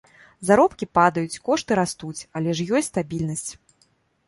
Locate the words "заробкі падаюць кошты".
0.47-1.77